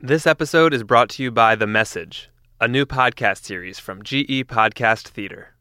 [0.00, 4.46] This episode is brought to you by The Message, a new podcast series from GE
[4.46, 5.54] Podcast Theater.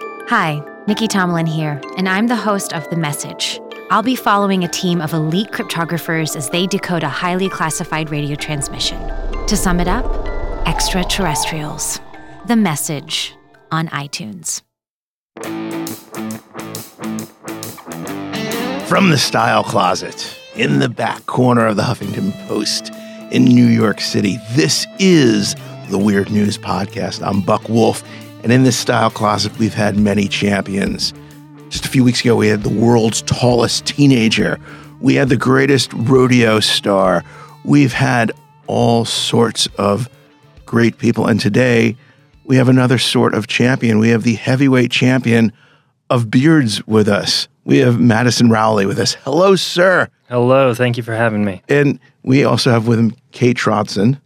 [0.00, 3.60] Hi, Nicky Tomalin here, and I'm the host of The Message.
[3.90, 8.34] I'll be following a team of elite cryptographers as they decode a highly classified radio
[8.34, 8.98] transmission.
[9.46, 10.06] To sum it up,
[10.66, 12.00] extraterrestrials.
[12.46, 13.34] The Message
[13.70, 14.62] on iTunes.
[18.88, 22.90] From the style closet in the back corner of the Huffington Post
[23.32, 25.56] in New York City, this is
[25.88, 27.26] the Weird News Podcast.
[27.26, 28.04] I'm Buck Wolf,
[28.42, 31.14] and in this style closet, we've had many champions.
[31.70, 34.60] Just a few weeks ago, we had the world's tallest teenager,
[35.00, 37.24] we had the greatest rodeo star,
[37.64, 38.32] we've had
[38.66, 40.10] all sorts of
[40.66, 41.96] great people, and today
[42.44, 43.98] we have another sort of champion.
[43.98, 45.54] We have the heavyweight champion
[46.10, 47.48] of beards with us.
[47.64, 49.14] We have Madison Rowley with us.
[49.14, 50.08] Hello, sir.
[50.28, 51.62] Hello, thank you for having me.
[51.68, 54.20] And we also have with him Kate Trotson.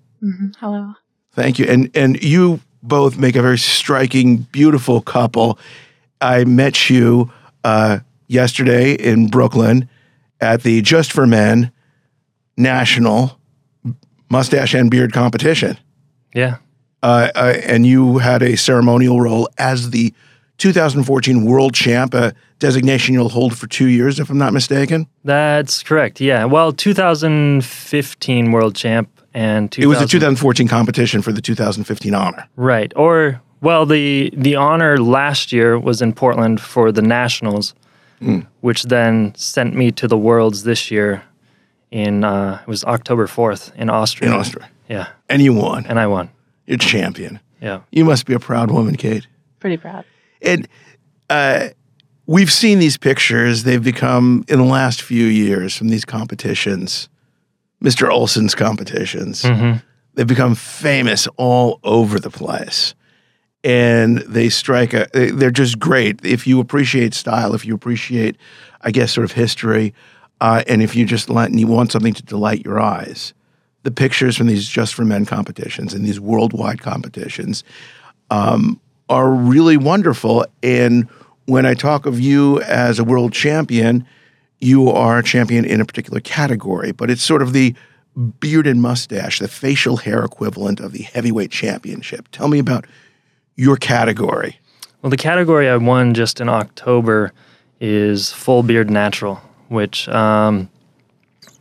[0.59, 0.95] Hello.
[1.33, 1.67] Thank you.
[1.67, 5.59] And and you both make a very striking, beautiful couple.
[6.21, 7.31] I met you
[7.65, 9.89] uh, yesterday in Brooklyn
[10.41, 11.71] at the Just for Men
[12.57, 13.39] National
[14.31, 15.79] Mustache and Beard Competition.
[16.35, 16.57] Yeah.
[17.03, 20.13] uh, uh, and you had a ceremonial role as the
[20.59, 25.07] 2014 World Champ, a designation you'll hold for two years, if I'm not mistaken.
[25.25, 26.21] That's correct.
[26.21, 26.45] Yeah.
[26.47, 32.49] Well, 2015 world champ and 2000, It was the 2014 competition for the 2015 honor.
[32.57, 32.93] Right.
[32.97, 37.75] Or well, the the honor last year was in Portland for the nationals,
[38.21, 38.41] Hmm.
[38.63, 41.23] which then sent me to the worlds this year
[41.91, 44.31] in uh, it was October 4th in Austria.
[44.31, 44.69] In Austria.
[44.89, 45.07] Yeah.
[45.29, 45.85] And you won.
[45.87, 46.31] And I won.
[46.67, 47.41] You're champion.
[47.61, 47.81] Yeah.
[47.91, 49.27] You must be a proud woman, Kate.
[49.61, 50.05] Pretty proud.
[50.43, 50.69] And
[51.31, 51.69] uh,
[52.27, 53.65] we've seen these pictures.
[53.65, 57.09] They've become, in the last few years, from these competitions,
[57.83, 58.11] Mr.
[58.11, 59.45] Olsen's competitions,
[60.15, 62.95] they've become famous all over the place.
[63.65, 66.25] And they strike a, they're just great.
[66.25, 68.37] If you appreciate style, if you appreciate,
[68.83, 69.93] I guess, sort of history,
[70.41, 73.35] uh, and if you just let, and you want something to delight your eyes,
[73.83, 77.65] the pictures from these Just for Men competitions and these worldwide competitions
[79.09, 80.47] are really wonderful.
[80.63, 81.09] And
[81.47, 84.07] when I talk of you as a world champion,
[84.61, 87.75] you are a champion in a particular category, but it's sort of the
[88.41, 92.29] beard and mustache, the facial hair equivalent of the heavyweight championship.
[92.33, 92.87] Tell me about
[93.57, 94.59] your category.
[95.03, 97.33] Well, the category I won just in October
[97.81, 100.71] is full beard natural, which um,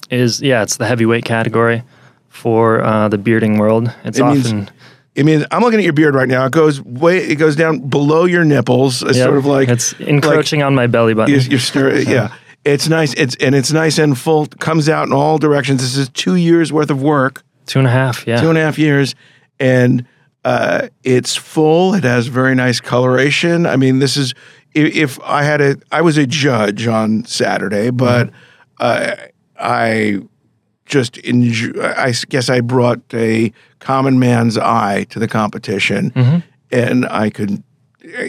[0.10, 1.84] is yeah, it's the heavyweight category
[2.30, 3.94] for uh, the bearding world.
[4.04, 4.70] It's It often
[5.18, 6.46] I mean, I'm looking at your beard right now.
[6.46, 9.02] It goes way, it goes down below your nipples.
[9.02, 11.34] It's yeah, sort of like it's encroaching on my belly button.
[11.34, 12.36] You're, you're stir- yeah.
[12.66, 13.14] It's nice.
[13.14, 14.48] It's and it's nice and full.
[14.48, 15.82] Comes out in all directions.
[15.82, 17.44] This is two years worth of work.
[17.68, 18.42] Two and a half, yeah.
[18.42, 19.16] two and a half years,
[19.60, 20.06] and
[20.44, 21.94] uh, it's full.
[21.96, 23.66] It has very nice coloration.
[23.66, 24.34] I mean, this is
[24.76, 28.30] if, if I had a, I was a judge on Saturday, but
[28.80, 29.16] uh,
[29.58, 30.22] I
[30.86, 37.30] just enjoy, I guess I brought a common man's eye to the competition, and I
[37.30, 37.64] could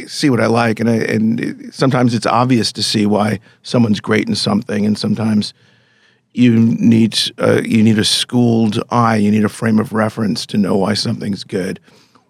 [0.07, 4.29] see what I like, and I, and sometimes it's obvious to see why someone's great
[4.29, 5.53] in something, and sometimes
[6.33, 9.17] you need uh, you need a schooled eye.
[9.17, 11.81] You need a frame of reference to know why something's good.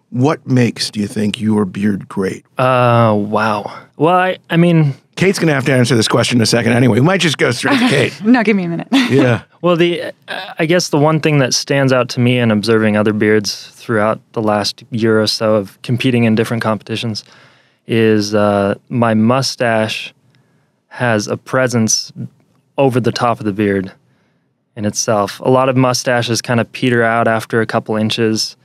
[0.09, 2.45] What makes, do you think, your beard great?
[2.57, 3.63] Uh, wow.
[3.97, 6.73] Well, I, I mean, Kate's going to have to answer this question in a second
[6.73, 6.99] anyway.
[6.99, 8.23] We might just go straight to Kate.
[8.23, 8.87] No, give me a minute.
[8.91, 9.43] Yeah.
[9.61, 12.95] well, the uh, I guess the one thing that stands out to me in observing
[12.95, 17.23] other beards throughout the last year or so of competing in different competitions
[17.87, 20.13] is uh, my mustache
[20.89, 22.13] has a presence
[22.77, 23.91] over the top of the beard
[24.75, 25.39] in itself.
[25.39, 28.55] A lot of mustaches kind of peter out after a couple inches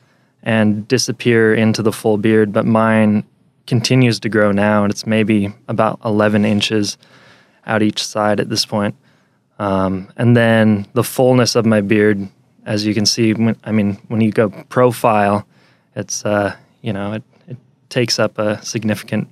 [0.42, 3.24] and disappear into the full beard, but mine
[3.66, 6.98] continues to grow now, and it's maybe about 11 inches
[7.66, 8.94] out each side at this point.
[9.58, 12.28] Um, and then the fullness of my beard,
[12.66, 15.46] as you can see, when, I mean, when you go profile,
[15.94, 17.56] it's, uh, you know, it, it
[17.88, 19.28] takes up a significant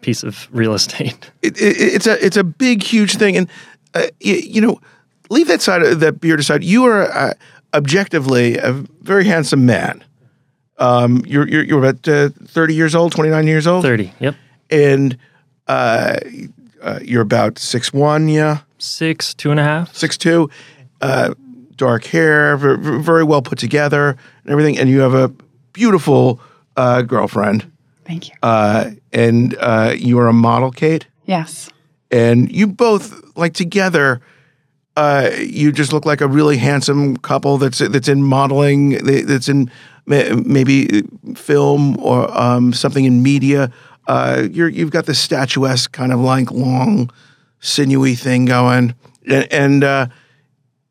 [0.00, 1.30] piece of real estate.
[1.42, 3.48] It, it, it's a it's a big, huge thing, and
[3.94, 4.80] uh, you, you know,
[5.30, 6.64] leave that side of that beard aside.
[6.64, 7.34] You are uh,
[7.72, 8.72] objectively a
[9.02, 10.02] very handsome man.
[10.78, 14.34] Um, you're you're, you're about uh, thirty years old, twenty nine years old, 30, yep.
[14.70, 15.16] and
[15.68, 16.16] uh,
[16.82, 18.58] uh, you're about six one, yeah.
[18.78, 19.94] Six, two and a half.
[19.94, 20.50] six two,
[21.00, 21.32] uh,
[21.76, 24.10] dark hair, very, very well put together,
[24.44, 24.78] and everything.
[24.78, 25.32] And you have a
[25.72, 26.40] beautiful
[26.76, 27.70] uh, girlfriend,
[28.04, 28.34] Thank you.
[28.42, 31.06] uh, and uh, you are a model, Kate.
[31.24, 31.70] yes.
[32.10, 34.20] And you both like together.
[34.96, 38.90] uh, you just look like a really handsome couple that's that's in modeling,
[39.26, 39.70] that's in ma-
[40.06, 41.02] maybe
[41.34, 43.70] film or um, something in media.
[44.06, 47.10] Uh, you're you've got this statuesque kind of like long,
[47.60, 48.94] sinewy thing going,
[49.28, 50.06] and, and uh,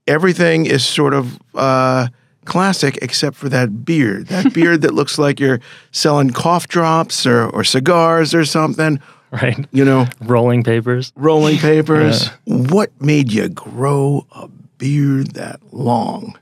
[0.08, 2.08] everything is sort of uh,
[2.46, 4.28] classic except for that beard.
[4.28, 5.60] That beard that looks like you're
[5.92, 9.00] selling cough drops or, or cigars or something.
[9.32, 9.66] Right.
[9.72, 11.12] You know, Rolling papers.
[11.16, 12.28] rolling papers.
[12.46, 14.48] What made you grow a
[14.78, 16.38] beard that long?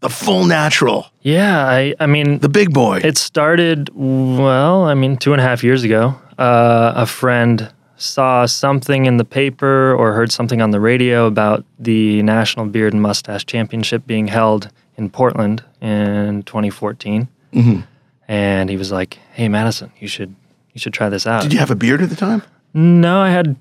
[0.00, 3.00] The full natural, Yeah, I, I mean, the big boy.
[3.02, 6.14] It started, well, I mean, two and a half years ago.
[6.38, 11.64] Uh, a friend saw something in the paper or heard something on the radio about
[11.80, 17.26] the National Beard and Mustache Championship being held in Portland in 2014.
[17.52, 17.82] Mhm.
[18.28, 20.34] And he was like, "Hey, Madison, you should
[20.74, 22.42] you should try this out." Did you have a beard at the time?
[22.74, 23.56] No, I had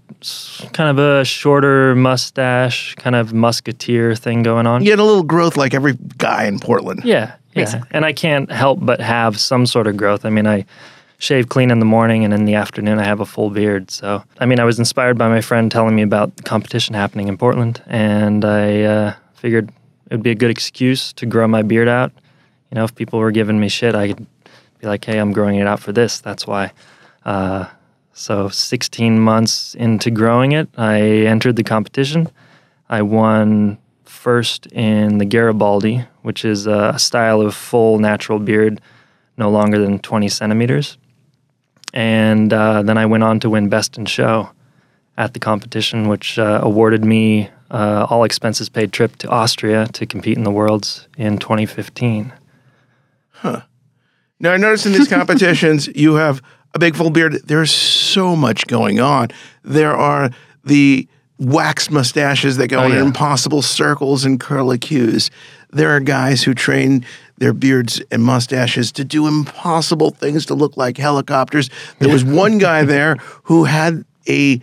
[0.74, 4.84] kind of a shorter mustache, kind of musketeer thing going on.
[4.84, 7.02] You had a little growth like every guy in Portland.
[7.04, 7.84] Yeah, yeah.
[7.92, 10.26] And I can't help but have some sort of growth.
[10.26, 10.66] I mean, I
[11.20, 13.90] shave clean in the morning and in the afternoon I have a full beard.
[13.90, 17.28] So, I mean, I was inspired by my friend telling me about the competition happening
[17.28, 19.70] in Portland, and I uh, figured
[20.10, 22.12] it would be a good excuse to grow my beard out.
[22.72, 24.28] You know, if people were giving me shit, I could
[24.80, 26.20] be like, hey, I'm growing it out for this.
[26.20, 26.72] That's why.
[27.26, 27.66] Uh,
[28.20, 32.28] so, 16 months into growing it, I entered the competition.
[32.90, 38.82] I won first in the Garibaldi, which is a style of full natural beard,
[39.38, 40.98] no longer than 20 centimeters.
[41.94, 44.50] And uh, then I went on to win Best in Show
[45.16, 50.08] at the competition, which uh, awarded me uh, all expenses paid trip to Austria to
[50.08, 52.34] compete in the Worlds in 2015.
[53.30, 53.62] Huh.
[54.40, 56.42] Now, I noticed in these competitions, you have
[56.78, 57.42] a big full beard.
[57.44, 59.30] There's so much going on.
[59.64, 60.30] There are
[60.64, 61.08] the
[61.40, 63.02] wax mustaches that go Oh, in yeah.
[63.02, 65.30] impossible circles and curlicues.
[65.72, 67.04] There are guys who train
[67.40, 71.70] their beards and mustaches to do impossible things to look like helicopters.
[72.00, 74.62] There was one guy there who had a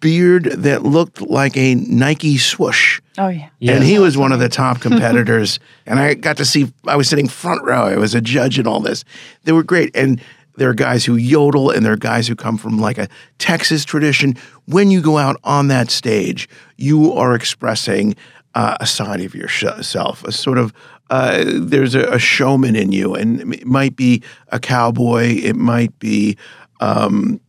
[0.00, 3.00] beard that looked like a Nike swoosh.
[3.18, 3.48] Oh yeah.
[3.60, 5.58] And he was one of the top competitors.
[5.86, 7.84] and I got to see, I was sitting front row.
[7.86, 9.04] I was a judge in all this.
[9.44, 9.94] They were great.
[9.94, 10.20] And
[10.56, 13.08] there are guys who yodel and there are guys who come from like a
[13.38, 14.34] Texas tradition.
[14.66, 18.16] When you go out on that stage, you are expressing
[18.54, 20.72] uh, a side of yourself, a sort of,
[21.10, 23.14] uh, there's a, a showman in you.
[23.14, 26.36] And it might be a cowboy, it might be
[26.80, 27.40] um,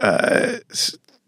[0.00, 0.58] uh,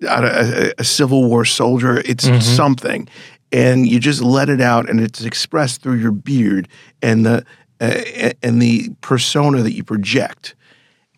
[0.02, 1.98] a, a, Civil War soldier.
[1.98, 3.08] It's something,
[3.52, 6.68] and you just let it out, and it's expressed through your beard
[7.02, 7.44] and the
[7.80, 10.54] uh, and the persona that you project.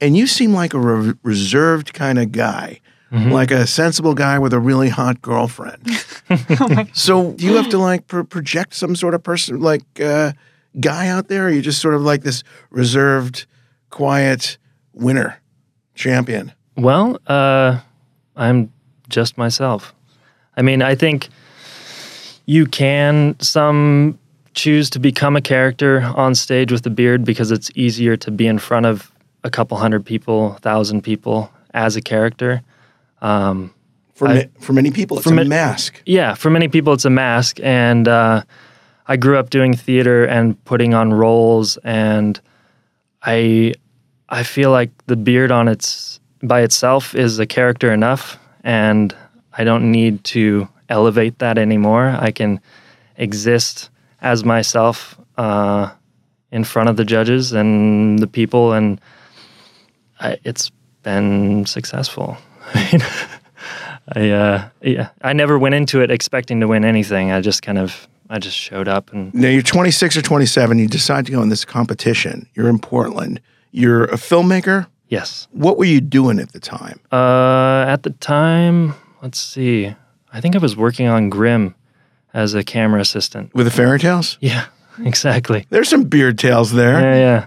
[0.03, 2.81] And you seem like a re- reserved kind of guy,
[3.13, 5.87] like a sensible guy with a really hot girlfriend.
[6.93, 10.33] so do you have to like pro- project some sort of person, like uh,
[10.81, 11.45] guy out there?
[11.45, 13.47] Or are you just sort of like this reserved,
[13.91, 14.59] quiet
[14.93, 15.41] winner,
[15.95, 16.53] champion?
[16.77, 17.79] Well, uh,
[18.35, 18.73] I'm
[19.09, 19.95] just myself.
[20.57, 21.29] I mean, I think
[22.47, 24.19] you can some
[24.55, 28.49] choose to become a character on stage with a beard because it's easier to be
[28.49, 29.12] in front of
[29.45, 32.63] a couple hundred people, thousand people as a character.
[33.21, 33.73] Um,
[34.15, 36.03] For, I- ma- for many people, it's a ma- mask.
[36.07, 37.59] yeah, for many people, it's a mask.
[37.63, 38.43] And uh,
[39.07, 42.41] I grew up doing theater and putting on roles, and
[43.23, 43.75] I
[44.29, 49.15] I feel like the beard on its by itself is a character enough, and
[49.59, 52.17] I don't need to elevate that anymore.
[52.21, 52.61] I can
[53.17, 55.91] exist as myself uh,
[56.51, 59.01] in front of the judges and the people, and
[60.23, 60.71] I, it's
[61.03, 62.37] been successful.
[64.15, 67.31] I uh, yeah, I never went into it expecting to win anything.
[67.31, 70.79] I just kind of I just showed up and Now you're 26 or 27.
[70.79, 72.49] You decide to go in this competition.
[72.55, 73.41] You're in Portland.
[73.71, 74.87] You're a filmmaker.
[75.09, 75.49] yes.
[75.53, 77.01] What were you doing at the time?
[77.11, 79.95] Uh, at the time, let's see.
[80.33, 81.75] I think I was working on Grimm
[82.35, 83.55] as a camera assistant.
[83.55, 84.39] With the fairy tales?
[84.41, 84.67] Yeah,
[85.05, 85.67] exactly.
[85.71, 87.01] There's some beard tales there.
[87.01, 87.47] Yeah, yeah,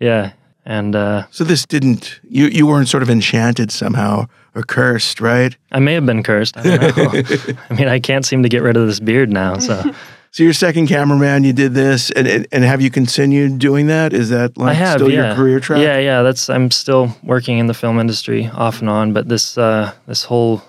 [0.00, 0.32] yeah.
[0.64, 5.56] And uh, So this didn't you you weren't sort of enchanted somehow or cursed, right?
[5.72, 6.56] I may have been cursed.
[6.56, 7.56] I don't know.
[7.70, 9.58] I mean, I can't seem to get rid of this beard now.
[9.58, 9.82] So
[10.32, 14.12] So you're second cameraman, you did this, and, and and have you continued doing that?
[14.12, 15.26] Is that like I have, still yeah.
[15.26, 15.80] your career track?
[15.80, 16.22] Yeah, yeah.
[16.22, 20.22] That's I'm still working in the film industry off and on, but this uh, this
[20.22, 20.62] whole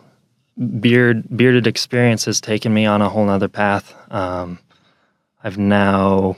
[0.79, 3.93] beard bearded experience has taken me on a whole nother path.
[4.12, 4.57] Um,
[5.43, 6.38] I've now,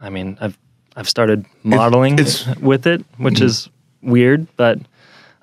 [0.00, 0.58] I mean, I've
[0.98, 3.68] I've started modeling it's- with it, which is
[4.02, 4.80] weird, but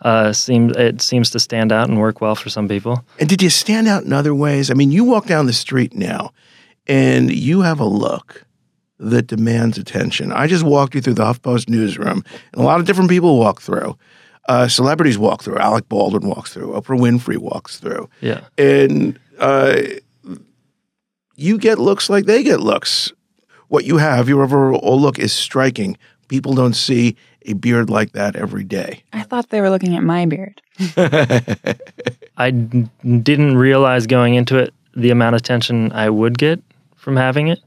[0.01, 3.05] uh, seems it seems to stand out and work well for some people.
[3.19, 4.69] And did you stand out in other ways?
[4.69, 6.33] I mean, you walk down the street now
[6.87, 8.45] and you have a look
[8.99, 10.33] that demands attention.
[10.33, 13.61] I just walked you through the HuffPost newsroom, and a lot of different people walk
[13.61, 13.97] through.
[14.47, 15.57] Uh, celebrities walk through.
[15.57, 16.73] Alec Baldwin walks through.
[16.73, 18.09] Oprah Winfrey walks through.
[18.21, 18.41] Yeah.
[18.57, 19.81] And uh,
[21.35, 23.11] you get looks like they get looks.
[23.67, 25.97] What you have, your overall look is striking.
[26.27, 29.03] People don't see a beard like that every day.
[29.13, 30.61] I thought they were looking at my beard.
[32.37, 32.89] I d-
[33.21, 36.61] didn't realize going into it the amount of attention I would get
[36.95, 37.59] from having it.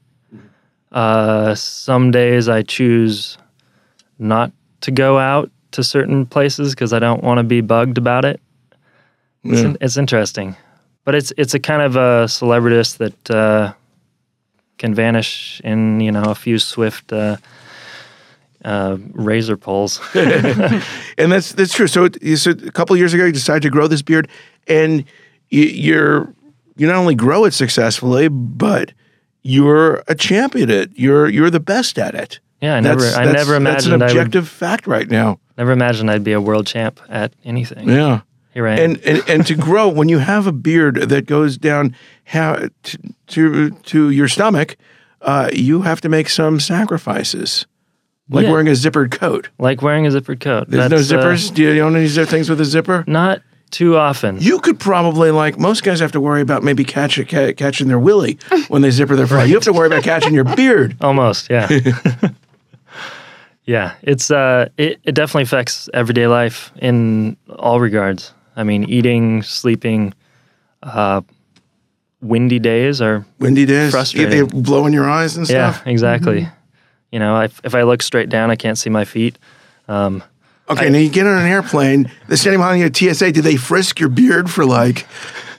[0.91, 3.39] Uh, some days I choose
[4.19, 8.25] not to go out to certain places because I don't want to be bugged about
[8.25, 8.41] it.
[9.45, 9.75] It's, Yeah.
[9.81, 10.57] it's interesting,
[11.05, 13.73] but it's it's a kind of a celebritist that uh,
[14.79, 17.37] can vanish in you know a few swift uh,
[18.65, 20.01] uh, razor pulls.
[20.15, 21.87] and that's that's true.
[21.87, 24.29] So said a couple years ago you decided to grow this beard,
[24.67, 25.05] and
[25.51, 26.35] you, you're
[26.77, 28.93] you not only grow it successfully, but
[29.43, 30.91] you're a champion at it.
[30.95, 32.41] You're you're the best at it.
[32.61, 35.09] yeah, I never That's- I that's- never that's imagined an I would objective fact right
[35.09, 35.39] now.
[35.57, 37.89] never imagined I'd be a world champ at anything.
[37.89, 38.21] Yeah.
[38.55, 38.79] Here I am.
[38.93, 42.99] And, and and to grow when you have a beard that goes down how to
[43.29, 44.77] to, to your stomach,
[45.23, 47.67] uh, you have to make some sacrifices,
[48.31, 48.51] like Yeah.
[48.53, 49.49] wearing a zippered coat.
[49.59, 50.69] like wearing a zippered coat.
[50.71, 51.53] There's That's, no uh, zippers.
[51.55, 53.05] Do you own any things with a zipper?
[53.07, 54.39] not too often.
[54.41, 57.99] You could probably like most guys have to worry about maybe catch, ca- catching their
[57.99, 58.39] willy
[58.69, 59.45] when they zipper their fly.
[59.45, 60.97] You have to worry about catching your beard.
[61.03, 61.69] Almost, yeah.
[63.67, 68.33] yeah, it's uh, it, it definitely affects everyday life in all regards.
[68.59, 70.13] I mean, eating, sleeping,
[70.83, 71.21] uh,
[72.21, 74.31] windy days are Windy days, Frustrating.
[74.31, 75.83] they blow in your eyes and stuff.
[75.87, 76.49] yeah, exactly.
[77.13, 79.39] You know, if if I look straight down, I can't see my feet.
[79.87, 80.23] Um,
[80.71, 82.11] Okay, now you get on an airplane.
[82.27, 83.33] They're standing behind you at TSA.
[83.33, 85.07] Do they frisk your beard for like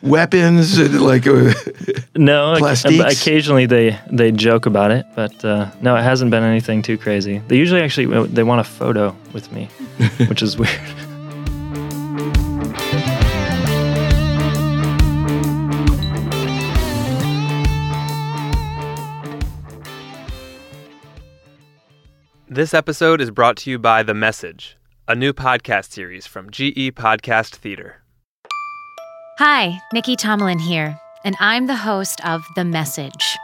[0.04, 0.78] weapons?
[0.78, 1.52] Like, uh,
[2.16, 3.20] no, Plastiques?
[3.20, 7.42] occasionally they they joke about it, but uh, no, it hasn't been anything too crazy.
[7.48, 9.66] They usually actually they want a photo with me,
[10.28, 10.80] which is weird.
[22.52, 24.76] This episode is brought to you by The Message,
[25.08, 28.02] a new podcast series from GE Podcast Theater.
[29.38, 33.38] Hi, Nicky Tomalin here, and I'm the host of The Message.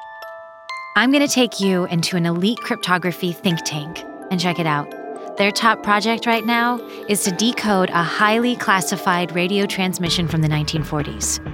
[0.95, 4.89] I'm going to take you into an elite cryptography think tank and check it out.
[5.37, 10.47] Their top project right now is to decode a highly classified radio transmission from the
[10.47, 11.45] 1940s.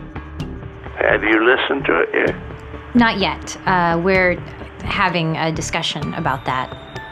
[1.01, 2.95] Have you listened to it yet?
[2.95, 3.57] Not yet.
[3.67, 4.39] Uh, we're
[4.85, 6.90] having a discussion about that.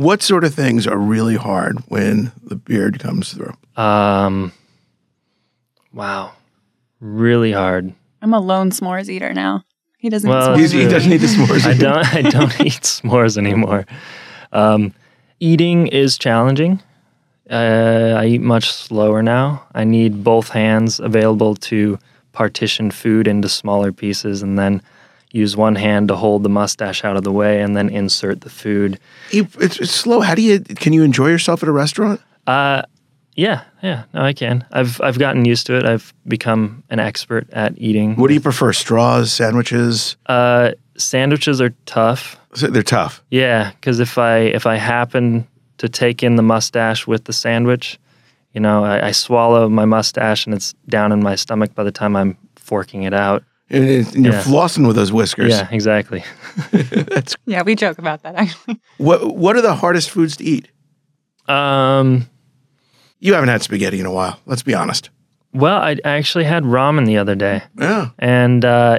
[0.00, 3.52] What sort of things are really hard when the beard comes through?
[3.76, 4.52] Um,
[5.92, 6.32] wow,
[7.00, 7.92] really hard.
[8.22, 9.64] I'm a lone s'mores eater now.
[9.98, 10.72] He doesn't Well, eat s'mores.
[10.72, 11.66] He doesn't need the s'mores.
[11.66, 12.14] I don't.
[12.14, 13.86] I don't eat s'mores anymore.
[14.52, 14.94] Um,
[15.40, 16.82] eating is challenging.
[17.50, 19.66] Uh, I eat much slower now.
[19.74, 21.98] I need both hands available to
[22.32, 24.80] partition food into smaller pieces, and then
[25.32, 28.50] use one hand to hold the mustache out of the way, and then insert the
[28.50, 28.98] food.
[29.30, 30.20] It's, it's slow.
[30.20, 30.60] How do you?
[30.60, 32.20] Can you enjoy yourself at a restaurant?
[32.46, 32.82] Uh,
[33.34, 34.04] yeah, yeah.
[34.12, 34.64] No, I can.
[34.72, 35.84] I've I've gotten used to it.
[35.84, 38.16] I've become an expert at eating.
[38.16, 38.72] What do you prefer?
[38.72, 40.16] Straws, sandwiches?
[40.26, 42.38] Uh, sandwiches are tough.
[42.54, 43.22] So They're tough.
[43.30, 45.46] Yeah, because if I if I happen
[45.78, 47.98] to take in the mustache with the sandwich,
[48.52, 51.92] you know, I, I swallow my mustache and it's down in my stomach by the
[51.92, 53.44] time I'm forking it out.
[53.70, 53.84] And,
[54.14, 54.42] and you're Yeah.
[54.42, 55.50] flossing with those whiskers.
[55.50, 56.24] Yeah, exactly.
[56.72, 58.80] That's Yeah, we joke about that actually.
[58.98, 59.36] what.
[59.36, 60.68] What are the hardest foods to eat?
[61.48, 62.26] Um,
[63.20, 64.40] You haven't had spaghetti in a while.
[64.46, 65.10] Let's be honest.
[65.52, 68.10] well, I I actually had ramen the other day, Yeah.
[68.18, 68.98] and uh,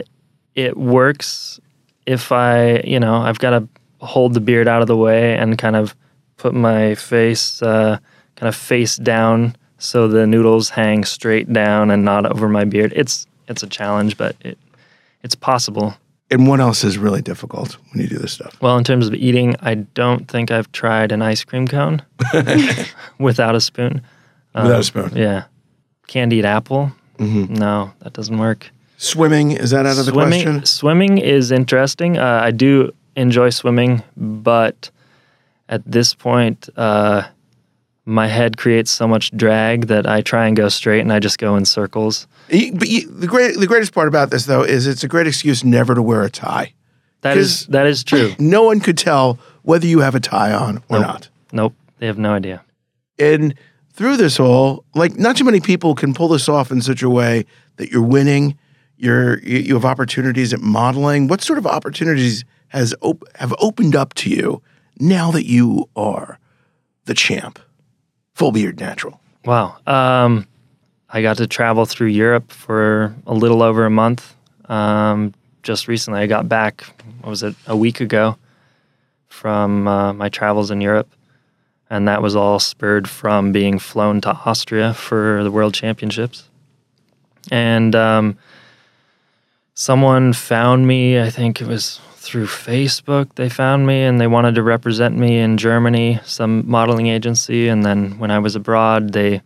[0.56, 1.60] it works
[2.06, 3.68] if I, you know, I've got to
[4.06, 5.96] hold the beard out of the way and kind of
[6.38, 7.98] put my face uh,
[8.36, 12.92] kind of face down so the noodles hang straight down and not over my beard.
[12.96, 14.58] It's it's a challenge, but it
[15.24, 15.93] it's possible.
[16.31, 18.60] And what else is really difficult when you do this stuff?
[18.62, 22.01] Well, in terms of eating, I don't think I've tried an ice cream cone
[23.20, 24.01] without a spoon.
[24.55, 25.12] Without a Um, spoon.
[25.15, 25.43] Yeah.
[26.08, 26.91] Candied apple?
[27.17, 27.53] Mm-hmm.
[27.53, 28.72] No, that doesn't work.
[28.98, 30.65] Swimming is that out of the question?
[30.65, 32.17] Swimming is interesting.
[32.17, 34.89] Uh, I do enjoy swimming, but
[35.70, 37.24] at this point, uh,
[38.12, 41.38] my head creates so much drag that I try and go straight and I just
[41.38, 42.27] go in circles.
[42.50, 45.63] But you, the great, the greatest part about this though is it's a great excuse
[45.63, 46.74] never to wear a tie.
[47.22, 48.34] That is that is true.
[48.39, 51.01] No one could tell whether you have a tie on or Nope.
[51.08, 51.30] not.
[51.53, 52.63] nope, they have no idea.
[53.20, 53.53] And
[53.94, 57.10] through this whole, like, not too many people can pull this off in such a
[57.10, 58.58] way that you're winning.
[58.98, 61.27] You're you you have opportunities at modeling.
[61.27, 64.62] What sort of opportunities has op- have opened up to you
[65.00, 66.39] now that you are
[67.06, 67.60] the champ,
[68.41, 69.21] full beard natural?
[69.45, 69.77] Wow.
[69.86, 70.48] Um,
[71.07, 74.36] I got to travel through Europe for a little over a month.
[74.65, 76.83] Um, just recently, I got back.
[77.19, 77.53] What was it?
[77.67, 78.38] A week ago
[79.27, 81.13] from uh, my travels in Europe,
[81.88, 86.50] and that was all spurred from being flown to Austria for the World Championships.
[87.51, 88.39] And um,
[89.75, 91.19] someone found me.
[91.19, 93.34] I think it was through Facebook.
[93.36, 97.68] They found me, and they wanted to represent me in Germany, some modeling agency.
[97.68, 99.42] And then when I was abroad, they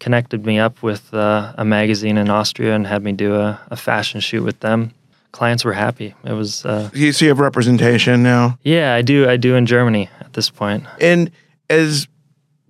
[0.00, 3.76] connected me up with uh, a magazine in Austria and had me do a, a
[3.76, 4.92] fashion shoot with them.
[5.32, 6.14] Clients were happy.
[6.24, 8.58] It was, uh, You see, you have representation now.
[8.62, 10.84] yeah, I do, I do in Germany at this point.
[11.00, 11.30] And
[11.68, 12.08] as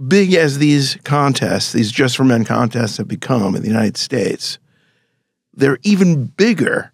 [0.09, 4.59] big as these contests, these just for men contests have become in the United States,
[5.53, 6.91] they're even bigger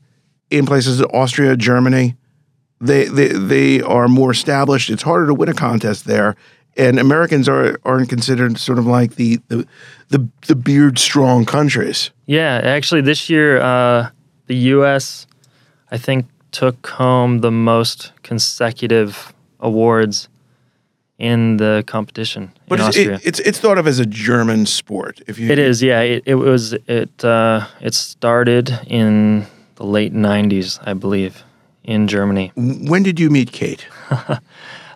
[0.51, 2.17] in places like Austria, Germany.
[2.81, 4.89] They, they they are more established.
[4.91, 6.35] It's harder to win a contest there.
[6.77, 9.67] And Americans are aren't considered sort of like the the
[10.09, 12.11] the, the beard strong countries.
[12.27, 14.09] Yeah, actually, this year, uh,
[14.47, 15.27] the U.S.
[15.91, 20.29] I think took home the most consecutive awards
[21.19, 23.15] in the competition But in it's, Austria.
[23.17, 25.21] it, it's it's thought of as a German sport.
[25.27, 26.01] If you It is, yeah.
[26.01, 31.45] It, it was it uh, it started in the late '90s, I believe,
[31.91, 32.53] in Germany.
[32.57, 33.87] When did you meet Kate?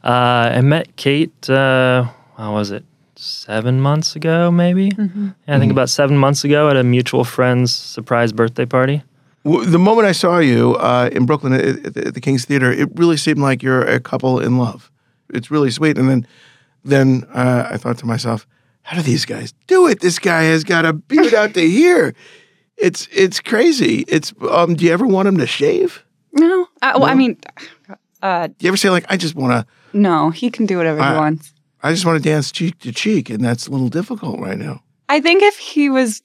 [0.05, 1.49] Uh, I met Kate.
[1.49, 2.05] Uh,
[2.37, 2.85] how was it?
[3.17, 4.91] Seven months ago, maybe.
[4.99, 9.03] Yeah, I think about seven months ago at a mutual friend's surprise birthday party.
[9.45, 12.45] W- The moment I saw you uh, in Brooklyn at, at the- at the King's
[12.45, 14.91] Theater, it really seemed like you're a couple in love.
[15.33, 15.97] It's really sweet.
[15.97, 16.27] And then,
[16.85, 18.47] then uh, I thought to myself,
[18.83, 20.01] how do these guys do it?
[20.01, 22.13] This guy has got a beard out to here.
[22.77, 24.05] It's it's crazy.
[24.09, 24.75] It's um.
[24.75, 26.04] Do you ever want him to shave?
[26.35, 27.39] No, I, well, I mean,
[28.23, 29.67] uh, Do you ever say like, I just want to,
[29.97, 31.53] no, he can do whatever I- he wants.
[31.83, 34.83] I just want to dance cheek to cheek, and that's a little difficult right now.
[35.11, 36.23] I think if he was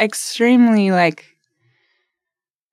[0.00, 1.24] extremely like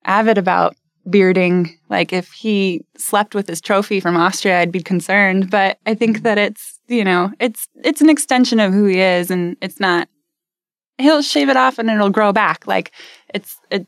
[0.03, 0.75] avid about
[1.09, 5.49] bearding, like if he slept with his trophy from Austria, I'd be concerned.
[5.51, 9.29] But I think that it's you know it's it's an extension of who he is,
[9.29, 10.09] and it's not.
[10.97, 12.65] He'll shave it off and it'll grow back.
[12.65, 12.91] Like
[13.33, 13.87] it's it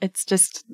[0.00, 0.64] it's just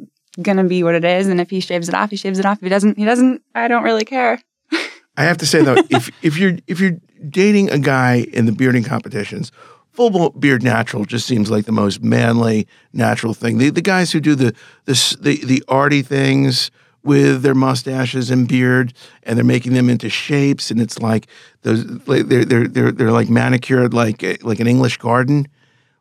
[0.40, 1.28] gonna be what it is.
[1.28, 2.58] And if he shaves it off, he shaves it off.
[2.58, 3.42] If he doesn't, he doesn't.
[3.54, 4.40] I don't really care.
[5.16, 8.52] I have to say though, if if you're if you're dating a guy in the
[8.52, 9.52] bearding competitions,
[9.92, 13.58] full beard natural just seems like the most manly natural thing.
[13.58, 16.70] The the guys who do the the the, the arty things
[17.04, 21.26] with their mustaches and beard, and they're making them into shapes, and it's like
[21.62, 25.46] those they're they're they're they're like manicured like like an English garden.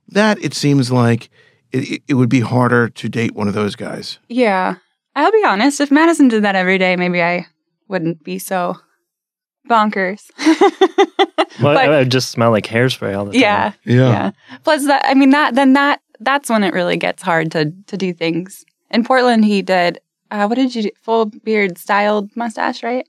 [0.10, 1.30] That it seems like
[1.74, 4.20] it, it- it would be harder to date one of those guys.
[4.30, 4.76] Yeah.
[5.16, 7.46] I'll be honest, if Madison did that every day, maybe I
[7.88, 8.78] wouldn't be so
[9.70, 10.30] bonkers.
[11.62, 13.42] Well, But- I would just smell like hairspray all the time.
[13.42, 13.72] yeah.
[13.86, 14.32] Yeah.
[14.64, 17.96] Plus that I mean that then that that's when it really gets hard to to
[17.96, 18.66] do things.
[18.90, 20.00] In Portland he did
[20.32, 20.90] uh, what did you do?
[21.04, 23.08] Full beard styled mustache, right?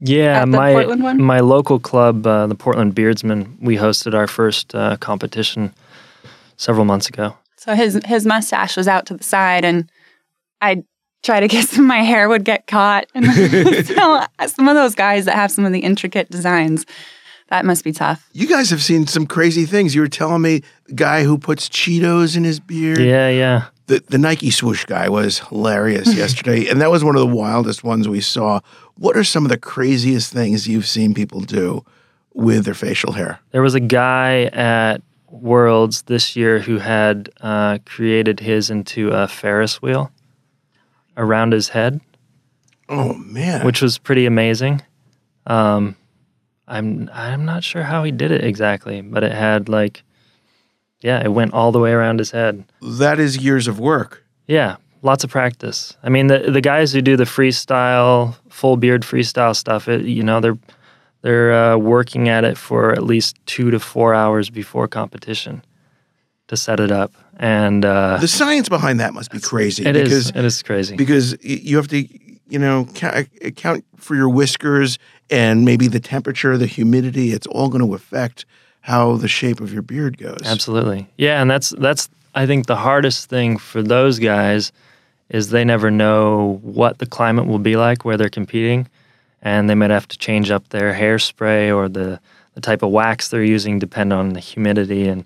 [0.00, 5.72] Yeah, my my local club, uh, the Portland Beardsmen, we hosted our first uh, competition
[6.58, 7.34] several months ago.
[7.58, 9.90] So his his mustache was out to the side and
[10.60, 10.84] I'd
[11.22, 13.06] try to get some my hair would get caught.
[13.14, 13.26] And
[13.86, 16.86] so uh, some of those guys that have some of the intricate designs,
[17.48, 18.28] that must be tough.
[18.32, 19.94] You guys have seen some crazy things.
[19.94, 23.00] You were telling me the guy who puts Cheetos in his beard.
[23.00, 23.66] Yeah, yeah.
[23.86, 27.82] the, the Nike swoosh guy was hilarious yesterday, and that was one of the wildest
[27.82, 28.60] ones we saw.
[28.96, 31.84] What are some of the craziest things you've seen people do
[32.34, 33.40] with their facial hair?
[33.50, 39.28] There was a guy at Worlds this year who had uh, created his into a
[39.28, 40.10] Ferris wheel
[41.16, 42.00] around his head,
[42.88, 43.64] Oh man!
[43.66, 44.82] which was pretty amazing.
[45.46, 45.96] Um,
[46.66, 50.02] I'm I'm not sure how he did it exactly, but it had like,
[51.00, 52.64] yeah, it went all the way around his head.
[52.82, 54.24] that is years of work.
[54.46, 55.96] Yeah, lots of practice.
[56.02, 60.22] I mean, the the guys who do the freestyle, full beard freestyle stuff, it, you
[60.22, 60.58] know, they're
[61.22, 65.64] they're uh, working at it for at least two to four hours before competition
[66.48, 69.84] to set it up, and uh, The science behind that must be crazy.
[69.84, 70.96] it because is it is crazy.
[70.96, 72.06] because you have to,
[72.48, 72.88] you know,
[73.42, 77.32] account for your whiskers and maybe the temperature, the humidity.
[77.32, 78.46] It's all going to affect
[78.80, 80.38] how the shape of your beard goes.
[80.44, 81.06] Absolutely.
[81.18, 84.72] Yeah, and that's that's I think the hardest thing for those guys
[85.28, 88.88] is they never know what the climate will be like where they're competing
[89.42, 92.20] and they might have to change up their hairspray or the
[92.54, 95.24] the type of wax they're using depend on the humidity and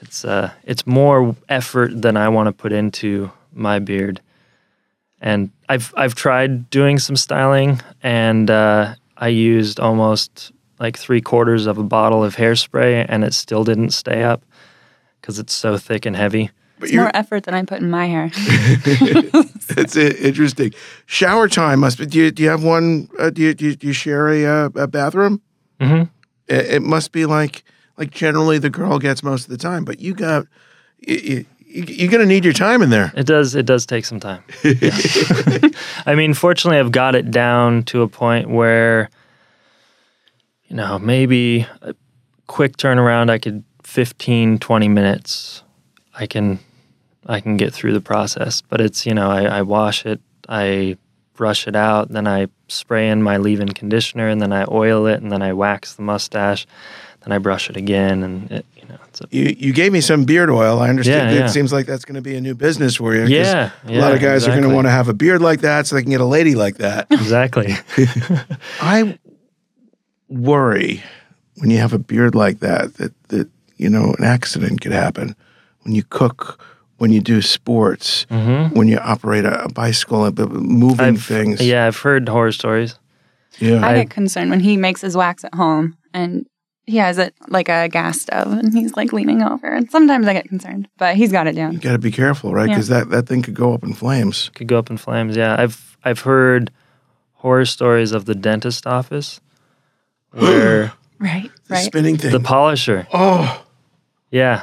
[0.00, 4.20] it's uh it's more effort than I want to put into my beard.
[5.20, 11.66] And I've I've tried doing some styling and uh, I used almost like three quarters
[11.66, 14.42] of a bottle of hairspray and it still didn't stay up
[15.20, 16.50] because it's so thick and heavy.
[16.82, 18.28] But It's more effort than I put in my hair.
[18.34, 20.72] it's i- interesting.
[21.06, 22.06] Shower time must be.
[22.06, 23.08] Do you, do you have one?
[23.20, 25.40] Uh, do, you, do, you, do you share a, uh, a bathroom?
[25.80, 26.10] Mhm.
[26.48, 27.62] It, it must be like
[27.96, 30.46] like generally the girl gets most of the time, but you got
[30.98, 31.44] you, you,
[31.86, 33.12] you're going to need your time in there.
[33.14, 34.42] It does it does take some time.
[34.64, 34.90] Yeah.
[36.06, 39.08] I mean, fortunately I've got it down to a point where
[40.66, 41.94] you know, maybe a
[42.48, 45.62] quick turnaround I could 15 20 minutes
[46.14, 46.58] I can
[47.26, 50.96] I can get through the process, but it's, you know, I, I wash it, I
[51.34, 55.22] brush it out, then I spray in my leave-in conditioner, and then I oil it,
[55.22, 56.66] and then I wax the mustache,
[57.24, 60.00] then I brush it again, and it, you know, it's a You you gave me
[60.00, 60.80] some beard oil.
[60.80, 61.30] I understand.
[61.30, 61.46] Yeah, It yeah.
[61.46, 63.24] seems like that's going to be a new business for you.
[63.26, 65.60] Yeah, a lot of yeah, guys are going to want to have a beard like
[65.60, 67.06] that so they can get a lady like that.
[67.10, 67.74] exactly.
[68.80, 69.18] I
[70.28, 71.02] worry
[71.56, 75.36] when you have a beard like that that that you know an accident could happen
[75.82, 76.62] when you cook,
[77.02, 81.16] when you do sports, when you operate a, a bicycle, and moving Mm-hmm.
[81.16, 81.60] I've, things.
[81.60, 82.94] Yeah, I've heard horror stories.
[83.58, 83.84] yeah.
[83.84, 86.46] I get concerned when he makes his wax at home and
[86.86, 89.66] he has it like a gas stove and he's like leaning over.
[89.66, 91.72] And sometimes I get concerned, but he's got it down.
[91.72, 92.68] you got to be careful, right?
[92.68, 92.74] Yeah.
[92.76, 94.50] Because that, that thing could go up in flames.
[94.54, 95.36] Could go up in flames.
[95.36, 96.70] Yeah, I've I've heard
[97.42, 99.40] horror stories of the dentist office
[100.30, 101.84] where Right, The right.
[101.84, 102.30] spinning thing.
[102.32, 103.06] the polisher.
[103.12, 103.64] oh,
[104.30, 104.62] Yeah.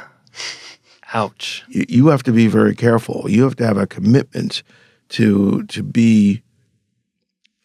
[1.12, 1.64] Ouch.
[1.68, 3.26] you, you have to be very careful.
[3.28, 4.62] You have to have a commitment
[5.10, 6.42] to to be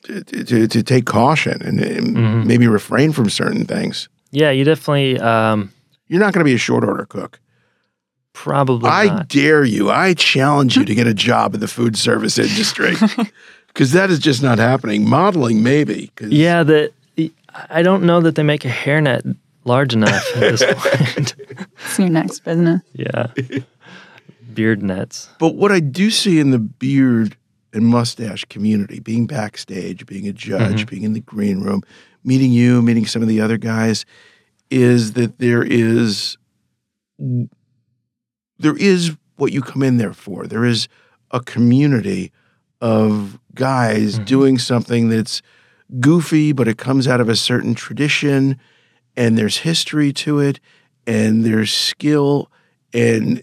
[0.04, 2.48] to, to, to take caution and, and Mm-hmm.
[2.48, 4.08] maybe refrain from certain things.
[4.32, 5.72] Yeah, you definitely um,
[6.08, 7.40] You're not going to be a short order cook.
[8.34, 9.28] probably I not.
[9.30, 9.90] dare you.
[9.90, 12.96] I challenge you to get a job in the food service industry
[13.68, 15.08] because that is just not happening.
[15.10, 16.12] Modeling, maybe.
[16.22, 16.92] Yeah, the
[17.70, 21.36] I don't know that they make a hairnet large enough at this point.
[21.86, 22.82] It's your next business.
[22.94, 23.28] yeah.
[24.54, 25.30] Beard nets.
[25.40, 27.36] But what I do see in the beard
[27.74, 30.90] and mustache community, being backstage, being a judge, mm-hmm.
[30.90, 31.82] being in the green room,
[32.24, 34.06] meeting you, meeting some of the other guys,
[34.70, 36.38] is that there is
[38.58, 40.48] there is what you come in there for.
[40.48, 40.88] There is
[41.32, 42.32] a community
[42.82, 44.24] of guys mm-hmm.
[44.26, 45.42] doing something that's
[46.00, 48.58] goofy, but it comes out of a certain tradition,
[49.16, 50.60] and there's history to it,
[51.08, 52.50] and there's skill,
[52.94, 53.42] and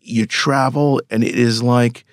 [0.00, 2.04] you travel, and it is like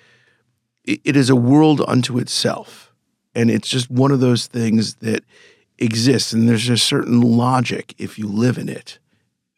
[0.84, 2.92] it- is a world unto itself,
[3.34, 5.24] and it's just one of those things that
[5.78, 8.98] exists, and there's a certain logic if you live in it.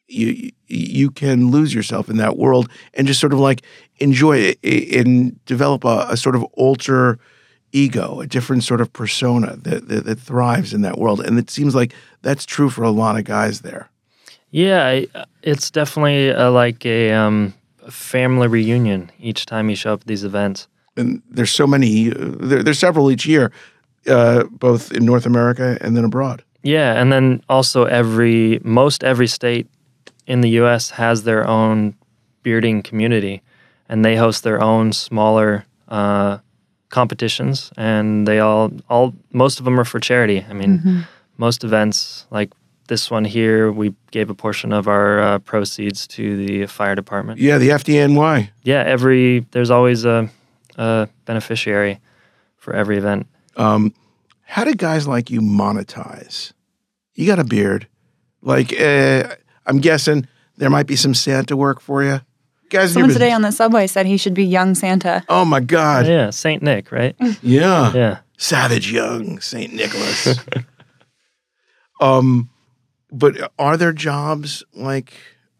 [0.08, 3.62] You you can lose yourself in that world and just sort of like
[3.98, 7.18] enjoy it and develop a, a sort of alter
[7.72, 11.50] ego, a different sort of persona that, that that thrives in that world, and it
[11.50, 13.90] seems like that's true for a lot of guys there.
[14.50, 15.06] Yeah, I,
[15.42, 17.52] it's definitely uh like a um,
[17.90, 20.68] family reunion each time you show up at these events.
[20.96, 22.11] and there's so many.
[22.11, 23.50] Uh, there, there's several each year,
[24.08, 26.42] uh, both in North America and then abroad.
[26.62, 29.66] Yeah, and then also every most every state
[30.26, 30.90] in the U.S.
[30.90, 31.94] has their own
[32.42, 33.42] bearding community,
[33.88, 36.38] and they host their own smaller uh,
[36.88, 40.44] competitions, and they all all most of them are for charity.
[40.50, 41.06] I mean,
[41.37, 42.50] most events like
[42.88, 47.38] this one here, we gave a portion of our uh, proceeds to the fire department.
[47.38, 48.51] Yeah, the FDNY.
[48.62, 50.29] Yeah, every there's always a,
[50.77, 52.01] a beneficiary
[52.57, 53.27] for every event.
[53.57, 53.94] Um,
[54.42, 56.53] how do guys like you monetize?
[57.14, 57.87] You got a beard.
[58.42, 59.35] Like, uh,
[59.66, 62.20] I'm guessing there might be some Santa work for you.
[62.70, 65.24] Guys, in your Someone today on the subway said he should be young Santa.
[65.29, 66.07] Oh my God.
[66.07, 67.16] Yeah, Saint Nick, right?
[67.42, 67.92] Yeah.
[67.94, 68.18] Yeah.
[68.38, 69.74] Savage Young, St.
[69.74, 70.38] Nicholas.
[72.01, 72.48] um,
[73.11, 75.12] but are there jobs like,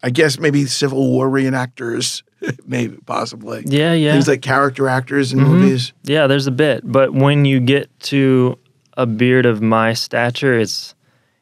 [0.03, 2.23] I guess maybe Civil War reenactors?
[2.65, 3.63] maybe possibly.
[3.65, 4.13] Yeah, yeah.
[4.13, 5.47] Things like character actors in Mhm.
[5.47, 5.93] movies.
[6.03, 8.57] Yeah, there's a bit, but when you get to
[8.95, 10.95] a beard of my stature, it's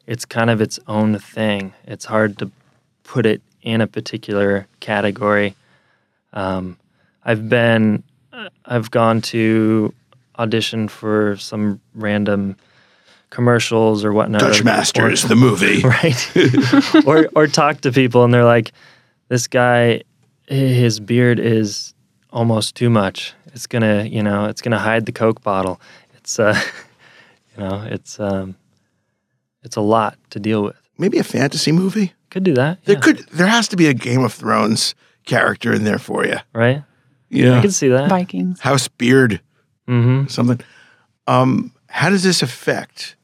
[0.06, 1.74] it's kind of its own thing.
[1.86, 2.50] It's hard to
[3.04, 5.54] put it in a particular category.
[6.32, 6.78] Um,
[7.24, 8.02] I've been,
[8.64, 9.92] I've gone to
[10.38, 12.56] audition for some random
[13.30, 14.40] commercials or whatnot.
[14.40, 15.82] Dutch or- Masters, or- the movie.
[15.84, 17.04] right?
[17.06, 18.72] or or talk to people and they're like,
[19.28, 20.02] this guy,
[20.46, 21.94] his beard is
[22.30, 23.34] almost too much.
[23.52, 25.80] It's gonna, you know, it's gonna hide the Coke bottle.
[26.16, 26.58] It's, uh,
[27.56, 28.56] you know, it's um,
[29.62, 30.76] it's a lot to deal with.
[30.98, 32.12] Maybe a fantasy movie.
[32.30, 32.84] Could do that.
[32.84, 33.00] There yeah.
[33.00, 34.94] could there has to be a Game of Thrones
[35.26, 36.36] character in there for you.
[36.52, 36.82] right?
[37.30, 38.08] Yeah, I can see that.
[38.08, 38.60] Vikings.
[38.60, 39.40] House Beard,
[39.86, 40.28] Mm-hmm.
[40.28, 40.60] something.
[41.26, 43.16] Um, how does this affect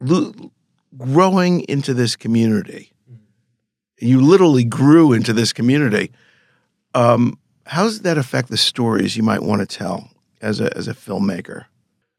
[0.00, 0.52] lo-
[0.96, 2.92] growing into this community?
[3.98, 6.12] You literally grew into this community.
[6.94, 10.88] Um, how does that affect the stories you might want to tell as a as
[10.88, 11.66] a filmmaker?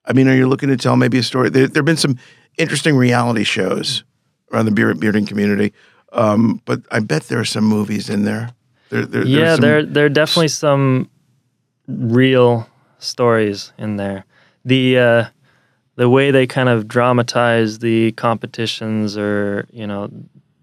[0.05, 1.49] I mean, are you looking to tell maybe a story?
[1.49, 2.17] There, there have been some
[2.57, 4.03] interesting reality shows
[4.51, 5.73] around the beard, bearding community,
[6.11, 8.53] um, but I bet there are some movies in there.
[8.89, 11.09] There, there yeah, there there are definitely some
[11.87, 14.25] real stories in there.
[14.65, 15.25] The uh,
[15.99, 20.09] the way they kind of dramatize the competitions or you know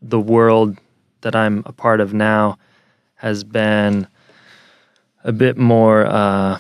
[0.01, 0.79] the world
[1.21, 2.57] that I'm a part of now
[3.17, 4.09] has been
[5.25, 6.07] a bit more.
[6.07, 6.59] Uh,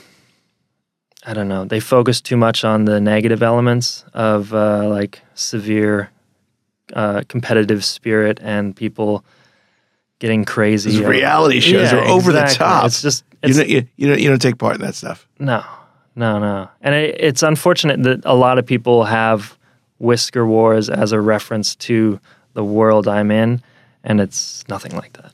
[1.24, 1.64] I don't know.
[1.64, 6.10] They focus too much on the negative elements of uh, like severe
[6.92, 9.24] uh, competitive spirit and people
[10.18, 10.90] getting crazy.
[10.90, 12.84] These reality shows Yeah, are over the top.
[12.84, 15.26] It's just you it's, don't, you, you don't you don't take part in that stuff.
[15.38, 15.64] no,
[16.16, 16.68] no, no.
[16.80, 19.56] And it, it's unfortunate that a lot of people have
[19.98, 22.18] Whisker Wars as a reference to
[22.54, 23.62] the world I'm in,
[24.02, 25.32] and it's nothing like that.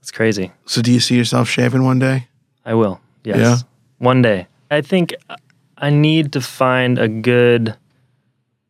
[0.00, 0.52] It's crazy.
[0.66, 2.28] So do you see yourself shaving one day?
[2.64, 3.00] I will.
[3.24, 3.38] Yes.
[3.38, 3.56] Yeah?
[3.98, 4.46] One day.
[4.70, 5.14] I think
[5.78, 7.76] I need to find a good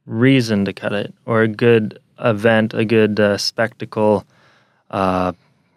[0.06, 4.24] reason to cut it or a good event, a good uh, spectacle.
[4.90, 5.32] Uh,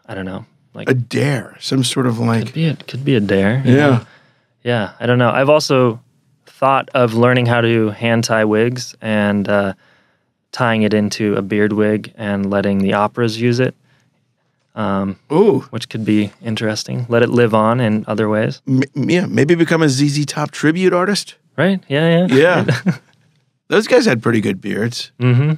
[0.05, 0.45] I don't know.
[0.73, 3.63] Like A dare, some sort of like could be a, could be a dare.
[3.65, 4.05] you know?
[4.67, 4.91] Yeah.
[4.99, 5.29] I don't know.
[5.31, 5.99] I've also
[6.45, 9.73] thought of learning how to hand tie wigs and uh,
[10.51, 13.75] tying it into a beard wig and letting the operas use it,
[14.75, 17.05] um, Ooh, which could be interesting.
[17.09, 19.25] Let it live on in other ways, M- yeah.
[19.27, 21.35] Maybe become a ZZ Top tribute artist.
[21.57, 21.79] right?
[21.87, 22.35] Yeah, yeah.
[22.65, 22.81] Yeah,
[23.67, 25.11] those guys had pretty good beards.
[25.19, 25.53] mm-hmm.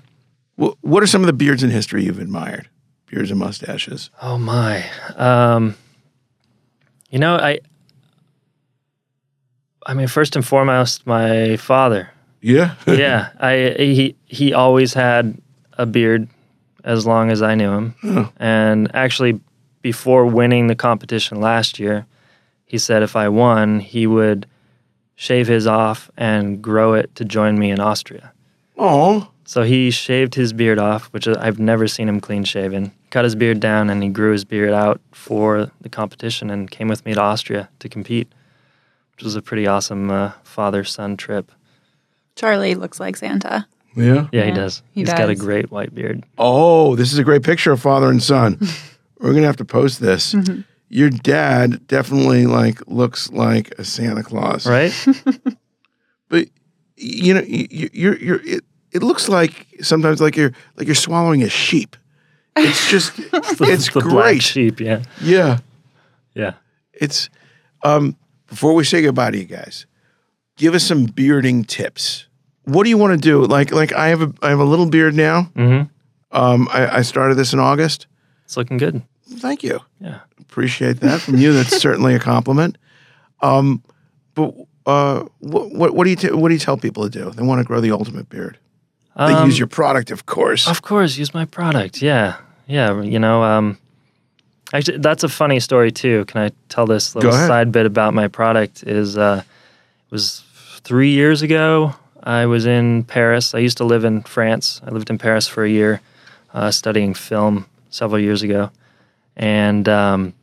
[0.64, 2.68] Wh- what are some of the beards in history you've admired?
[3.08, 4.10] Beards and mustaches.
[4.22, 4.84] Oh my.
[5.16, 5.76] Um,
[7.10, 7.60] you know, I.
[9.90, 12.12] I mean, first and foremost, my father.
[12.42, 15.42] Yeah, yeah, I he he always had
[15.80, 16.28] a beard
[16.84, 17.96] as long as I knew him.
[18.04, 18.32] Oh.
[18.38, 19.40] And actually
[19.82, 22.06] before winning the competition last year,
[22.66, 24.46] he said if I won, he would
[25.16, 28.32] shave his off and grow it to join me in Austria.
[28.78, 32.92] Oh, So he shaved his beard off, which I've never seen him clean shaven.
[33.10, 36.88] Cut his beard down and he grew his beard out for the competition and came
[36.88, 38.32] with me to Austria to compete,
[39.20, 41.52] which was a pretty awesome uh, father son trip.
[42.38, 43.68] Charlie looks like Santa.
[43.94, 44.28] yeah.
[44.32, 44.82] Yeah, he does.
[44.94, 45.42] he He's got a does.
[45.44, 46.24] great white beard.
[46.38, 48.58] Oh, this is a great picture of father and son.
[49.20, 50.34] We're gonna have to post this.
[50.88, 54.94] Your dad definitely like looks like a Santa Claus, Right?
[56.30, 56.48] But
[56.96, 60.96] you know, you, you- you're you're it, it looks like sometimes like you're like you're
[60.96, 61.98] swallowing a sheep.
[62.56, 64.44] It's just it's the black great.
[64.44, 65.04] sheep, yeah.
[65.22, 65.58] Yeah,
[66.36, 66.54] Yeah.
[66.94, 67.30] it's
[67.84, 68.16] um.
[68.50, 69.86] Before we say goodbye to you guys,
[70.58, 72.26] give us some bearding tips.
[72.64, 73.44] What do you want to do?
[73.46, 75.50] Like like I have a I have a little beard now.
[75.56, 75.88] Mm-hmm.
[76.32, 78.08] Um, I, I started this in August.
[78.46, 79.02] It's looking good.
[79.28, 79.80] Thank you.
[80.00, 80.20] Yeah.
[80.40, 81.54] Appreciate that from you.
[81.54, 82.78] That's certainly a compliment.
[83.42, 83.84] Um,
[84.36, 84.54] but
[84.86, 87.32] uh, what, what what do you t- what do you tell people to do?
[87.32, 88.58] They want to grow the ultimate beard.
[89.18, 90.68] They Um, use your product, of course.
[90.68, 92.02] Of course, use my product.
[92.02, 92.38] Yeah.
[92.68, 93.02] Yeah.
[93.02, 93.78] You know, um,
[94.74, 96.26] actually, that's a funny story, too.
[96.26, 98.84] Can I tell this little side bit about my product?
[98.84, 100.44] Is uh, it was
[100.82, 101.94] three years ago.
[102.22, 103.56] I was in Paris.
[103.56, 104.82] I used to live in France.
[104.86, 106.02] I lived in Paris for a year,
[106.54, 108.72] uh, studying film several years ago.
[109.38, 110.34] And um,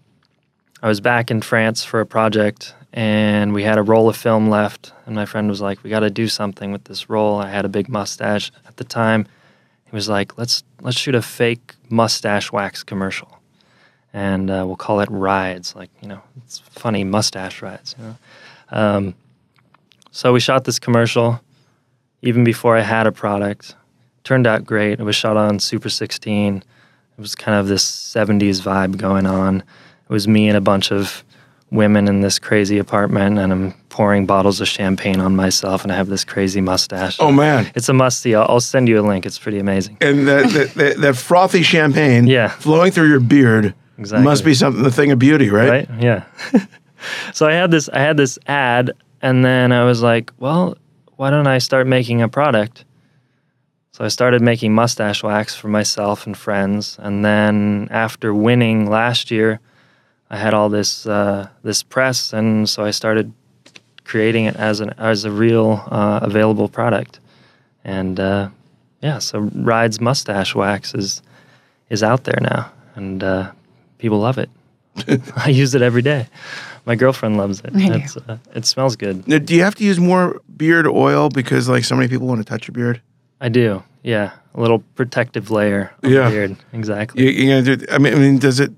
[0.83, 4.49] I was back in France for a project, and we had a roll of film
[4.49, 4.93] left.
[5.05, 7.65] And my friend was like, "We got to do something with this roll." I had
[7.65, 9.27] a big mustache at the time.
[9.85, 13.36] He was like, "Let's let's shoot a fake mustache wax commercial,
[14.17, 15.77] and uh, we'll call it Rides.
[15.77, 17.95] Like you know, it's funny mustache rides.
[17.99, 18.17] You know."
[18.71, 19.15] Um,
[20.11, 21.41] so we shot this commercial
[22.23, 23.77] even before I had a product.
[24.25, 24.99] Turned out great.
[24.99, 26.57] It was shot on Super 16.
[26.57, 29.61] It was kind of this 70s vibe going on.
[29.61, 31.23] it was me and a bunch of
[31.71, 35.97] women in this crazy apartment, and I'm pouring bottles of champagne on myself, and I
[35.97, 37.17] have this crazy mustache.
[37.21, 37.71] Oh man!
[37.75, 38.35] It's a must see.
[38.35, 39.27] I'll, I'll send you a link.
[39.27, 39.99] It's pretty amazing.
[40.01, 42.49] And that that, that, that frothy champagne, Yeah.
[42.49, 44.25] flowing through your beard, Exactly.
[44.25, 45.89] must be something the thing of beauty, right?
[45.89, 46.01] right?
[46.01, 46.25] Yeah.
[47.35, 50.77] So i had this i had this ad and then i was like well
[51.17, 52.85] why don't i start making a product?
[53.93, 59.31] So i started making mustache wax for myself and friends and then after winning last
[59.31, 59.61] year
[60.31, 63.33] i had all this uh, this press and so i started
[64.05, 67.21] creating it as an as a real uh, available product.
[67.85, 68.49] And uh,
[69.03, 71.23] yeah so rides mustache wax is
[71.91, 72.71] is out there now.
[72.95, 73.53] And uh,
[73.99, 74.51] people love it
[75.37, 76.27] I use it every day.
[76.87, 77.71] My girlfriend loves it.
[77.75, 79.29] It's, uh, it smells good.
[79.29, 82.41] Now, do you have to use more beard oil because like so many people want
[82.41, 83.03] to touch your beard?
[83.41, 83.83] I do.
[84.03, 86.31] Yeah, a little protective layer of Yeah.
[86.31, 86.57] beard.
[86.73, 87.25] Exactly.
[87.25, 88.73] You, you know, I mean, I mean, does it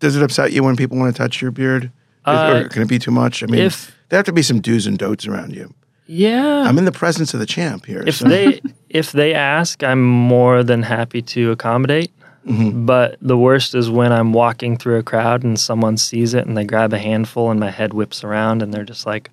[0.00, 1.84] does it upset you when people want to touch your beard?
[1.84, 1.90] Is-
[2.24, 3.42] Uh, or can it be too much?
[3.44, 5.72] I mean, if- there have to be some do's and don'ts around you.
[6.08, 6.64] yeah.
[6.66, 8.02] I'm in the presence of the champ here.
[8.06, 12.10] if so- they if they ask, I'm more than happy to accommodate.
[12.46, 12.86] Mm-hmm.
[12.86, 16.56] But the worst is when I'm walking through a crowd and someone sees it and
[16.56, 19.30] they grab a handful and my head whips around and they're just like,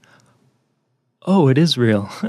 [1.26, 2.10] "Oh, it is real."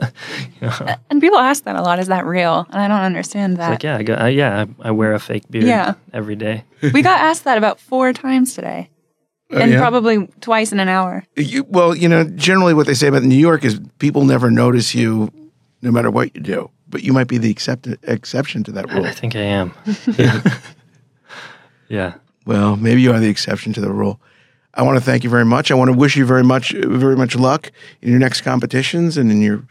[0.60, 0.94] you know?
[1.10, 1.98] And people ask that a lot.
[1.98, 2.66] Is that real?
[2.70, 3.70] And I don't understand that.
[3.70, 5.94] Like, yeah, I go, uh, yeah, I, I wear a fake beard Yeah.
[6.12, 6.64] every day.
[6.92, 8.88] we got asked that about four times today,
[9.50, 9.78] Oh, and yeah?
[9.80, 11.24] probably twice in an hour.
[11.36, 14.94] You, well, you know, generally what they say about New York is people never notice
[14.94, 15.30] you,
[15.82, 16.70] no matter what you do.
[16.90, 19.04] But you might be the accept- exception to that rule.
[19.04, 19.74] I think I am.
[20.16, 20.42] yeah.
[21.88, 22.14] yeah.
[22.46, 24.20] Well, maybe you are the exception to the rule.
[24.72, 25.70] I want to thank you very much.
[25.70, 27.70] I want to wish you very much, very much luck
[28.00, 29.64] in your next competitions and in your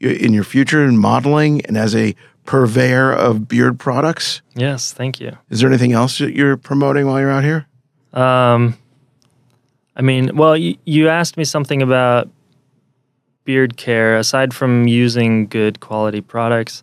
[0.00, 4.42] in your future in modeling and as a purveyor of beard products.
[4.54, 5.38] Yes, thank you.
[5.48, 7.66] Is there anything else that you're promoting while you're out here?
[8.12, 8.76] Um,
[9.94, 12.28] I mean, well, you, you asked me something about
[13.44, 14.16] beard care.
[14.16, 16.82] Aside from using good quality products,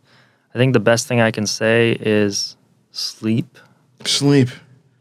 [0.53, 2.55] I think the best thing I can say is
[2.91, 3.57] sleep
[4.05, 4.49] Sleep.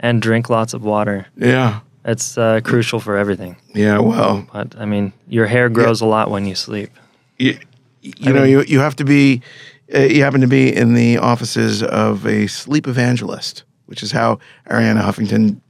[0.01, 1.27] and drink lots of water.
[1.37, 1.81] Yeah.
[2.05, 3.57] It's uh, crucial for everything.
[3.75, 3.99] Yeah.
[3.99, 6.91] Well, But I mean, your hair grows a lot when you sleep.
[7.39, 7.59] you,
[8.01, 9.43] you know, you you have to be.
[9.95, 14.39] Uh, you happen to be in the offices of a sleep evangelist, which is how
[14.71, 15.61] Arianna Huffington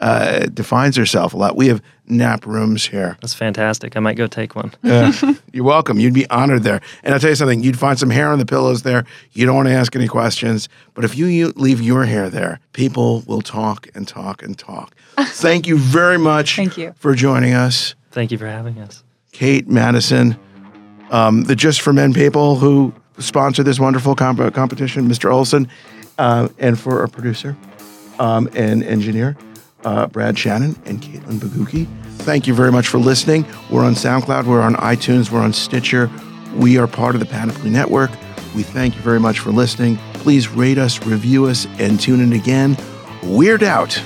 [0.00, 1.56] uh, defines herself a lot.
[1.56, 3.16] We have nap rooms here.
[3.20, 3.96] That's fantastic.
[3.96, 4.72] I might go take one.
[4.82, 5.12] Yeah.
[5.52, 5.98] You're welcome.
[5.98, 6.80] You'd be honored there.
[7.02, 9.04] And I'll tell you something, you'd find some hair on the pillows there.
[9.32, 10.68] You don't want to ask any questions.
[10.94, 14.94] But if you, you leave your hair there, people will talk and talk and talk.
[15.20, 16.94] Thank you very much Thank you.
[16.96, 17.94] for joining us.
[18.12, 19.02] Thank you for having us.
[19.32, 20.36] Kate Madison,
[21.10, 25.32] um, the Just for Men people who sponsor this wonderful comp- competition, Mr.
[25.32, 25.68] Olsen,
[26.18, 27.56] uh, and for our producer
[28.18, 29.36] um, and engineer,
[29.84, 31.86] uh, Brad Shannon and Caitlin Baguki.
[32.18, 33.46] Thank you very much for listening.
[33.70, 36.10] We're on SoundCloud, we're on iTunes, we're on Stitcher.
[36.56, 38.10] We are part of the Panoply Network.
[38.54, 39.98] We thank you very much for listening.
[40.14, 42.76] Please rate us, review us, and tune in again.
[43.22, 44.00] Weird out.